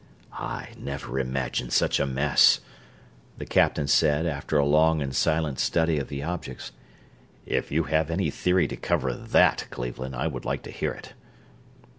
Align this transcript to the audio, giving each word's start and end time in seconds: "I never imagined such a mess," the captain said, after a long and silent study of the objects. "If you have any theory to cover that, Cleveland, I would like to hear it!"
"I 0.33 0.69
never 0.79 1.19
imagined 1.19 1.73
such 1.73 1.99
a 1.99 2.07
mess," 2.07 2.59
the 3.37 3.45
captain 3.45 3.85
said, 3.87 4.25
after 4.25 4.57
a 4.57 4.65
long 4.65 4.99
and 4.99 5.15
silent 5.15 5.59
study 5.59 5.99
of 5.99 6.07
the 6.07 6.23
objects. 6.23 6.71
"If 7.45 7.71
you 7.71 7.83
have 7.83 8.09
any 8.09 8.31
theory 8.31 8.67
to 8.69 8.75
cover 8.77 9.13
that, 9.13 9.67
Cleveland, 9.69 10.15
I 10.15 10.25
would 10.25 10.43
like 10.43 10.63
to 10.63 10.71
hear 10.71 10.93
it!" 10.93 11.13